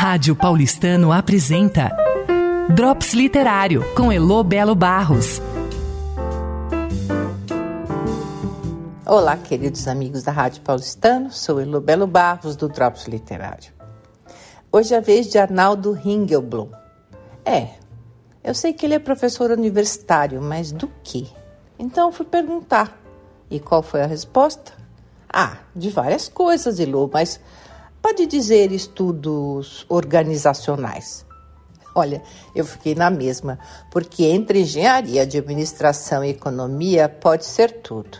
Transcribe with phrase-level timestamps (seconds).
[0.00, 1.90] Rádio Paulistano apresenta
[2.72, 5.42] Drops Literário com Elo Belo Barros.
[9.04, 13.72] Olá, queridos amigos da Rádio Paulistano, sou Elo Belo Barros do Drops Literário.
[14.70, 16.70] Hoje é a vez de Arnaldo Ringelblum.
[17.44, 17.70] É,
[18.44, 21.28] eu sei que ele é professor universitário, mas do que?
[21.76, 22.96] Então fui perguntar.
[23.50, 24.74] E qual foi a resposta?
[25.28, 27.40] Ah, de várias coisas, Elo, mas
[28.08, 31.26] pode dizer estudos organizacionais.
[31.94, 32.22] Olha,
[32.54, 33.58] eu fiquei na mesma,
[33.90, 38.16] porque entre engenharia, administração e economia pode ser tudo.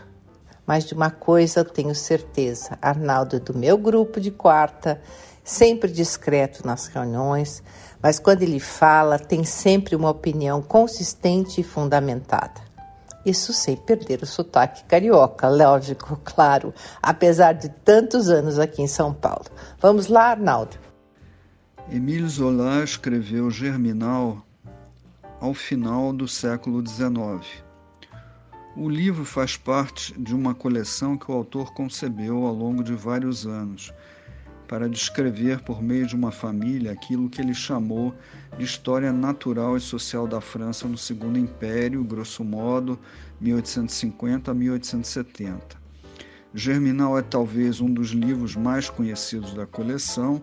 [0.67, 5.01] Mas de uma coisa eu tenho certeza: Arnaldo é do meu grupo de quarta,
[5.43, 7.63] sempre discreto nas reuniões,
[8.03, 12.68] mas quando ele fala, tem sempre uma opinião consistente e fundamentada.
[13.25, 16.73] Isso sem perder o sotaque carioca, lógico, claro,
[17.03, 19.47] apesar de tantos anos aqui em São Paulo.
[19.81, 20.77] Vamos lá, Arnaldo.
[21.91, 24.45] Emile Zola escreveu Germinal
[25.41, 27.65] ao final do século XIX.
[28.77, 33.47] O livro faz parte de uma coleção que o autor concebeu ao longo de vários
[33.47, 33.93] anos
[34.69, 38.15] para descrever por meio de uma família aquilo que ele chamou
[38.59, 42.99] de história natural e social da França no Segundo Império, grosso modo,
[43.41, 45.79] 1850 a 1870.
[46.55, 50.43] Germinal é talvez um dos livros mais conhecidos da coleção,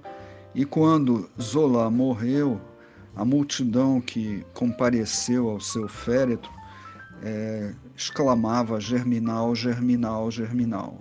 [0.54, 2.60] e quando Zola morreu,
[3.16, 6.52] a multidão que compareceu ao seu féretro
[7.22, 11.00] é, exclamava Germinal, Germinal, Germinal.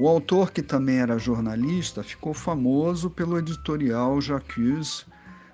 [0.00, 5.04] O autor, que também era jornalista, ficou famoso pelo editorial J'accuse,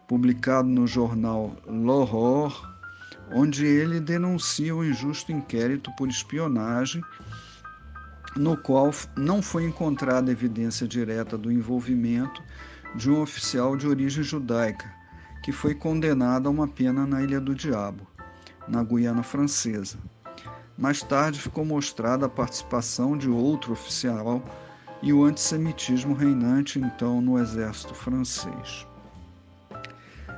[0.07, 2.55] publicado no jornal L'Aurore,
[3.33, 7.01] onde ele denuncia o injusto inquérito por espionagem,
[8.37, 12.43] no qual não foi encontrada evidência direta do envolvimento
[12.95, 14.93] de um oficial de origem judaica,
[15.43, 18.07] que foi condenado a uma pena na Ilha do Diabo,
[18.69, 19.97] na Guiana Francesa.
[20.77, 24.43] Mais tarde ficou mostrada a participação de outro oficial
[25.01, 28.87] e o antissemitismo reinante então no exército francês.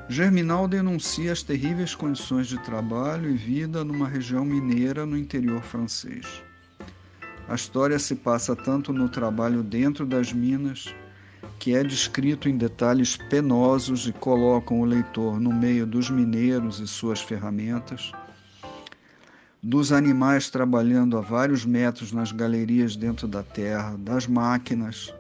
[0.08, 6.26] Germinal denuncia as terríveis condições de trabalho e vida numa região mineira no interior francês.
[7.48, 10.94] A história se passa tanto no trabalho dentro das minas,
[11.58, 16.86] que é descrito em detalhes penosos e colocam o leitor no meio dos mineiros e
[16.86, 18.12] suas ferramentas,
[19.68, 25.12] dos animais trabalhando a vários metros nas galerias dentro da terra, das máquinas,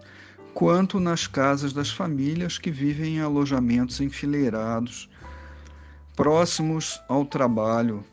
[0.54, 5.10] quanto nas casas das famílias que vivem em alojamentos enfileirados,
[6.14, 8.04] próximos ao trabalho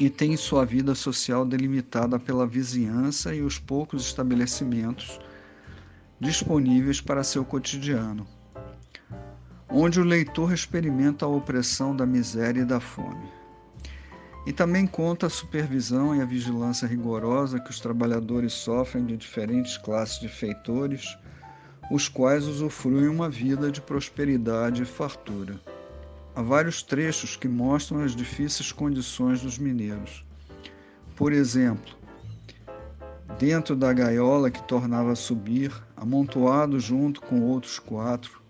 [0.00, 5.20] e têm sua vida social delimitada pela vizinhança e os poucos estabelecimentos
[6.18, 8.26] disponíveis para seu cotidiano,
[9.68, 13.41] onde o leitor experimenta a opressão da miséria e da fome.
[14.44, 19.76] E também conta a supervisão e a vigilância rigorosa que os trabalhadores sofrem de diferentes
[19.76, 21.16] classes de feitores,
[21.90, 25.60] os quais usufruem uma vida de prosperidade e fartura.
[26.34, 30.24] Há vários trechos que mostram as difíceis condições dos mineiros.
[31.14, 31.94] Por exemplo,
[33.38, 38.41] dentro da gaiola que tornava subir, amontoado junto com outros quatro,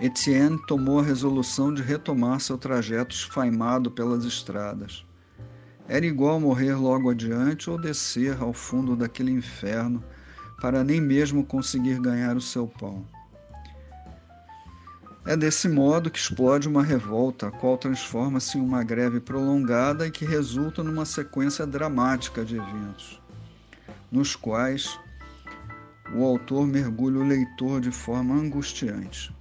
[0.00, 5.06] Etienne tomou a resolução de retomar seu trajeto esfaimado pelas estradas.
[5.86, 10.02] Era igual morrer logo adiante ou descer ao fundo daquele inferno
[10.60, 13.06] para nem mesmo conseguir ganhar o seu pão.
[15.26, 20.10] É desse modo que explode uma revolta, a qual transforma-se em uma greve prolongada e
[20.10, 23.22] que resulta numa sequência dramática de eventos,
[24.10, 24.98] nos quais
[26.14, 29.34] o autor mergulha o leitor de forma angustiante.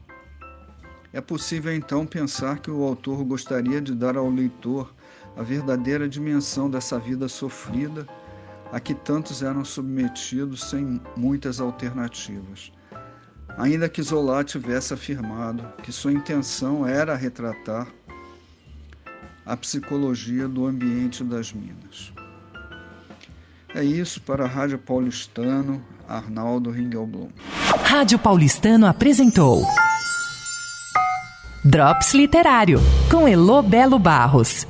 [1.14, 4.92] É possível então pensar que o autor gostaria de dar ao leitor
[5.38, 8.08] a verdadeira dimensão dessa vida sofrida
[8.72, 12.72] a que tantos eram submetidos sem muitas alternativas.
[13.60, 17.88] Ainda que Zola tivesse afirmado que sua intenção era retratar
[19.46, 22.12] a psicologia do ambiente das minas.
[23.76, 27.30] É isso para a Rádio Paulistano, Arnaldo Ringelblum.
[27.84, 29.64] Rádio Paulistano apresentou
[31.66, 34.68] Drops Literário, com Elo Belo Barros.